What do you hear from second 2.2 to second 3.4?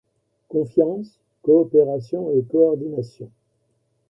et coordination.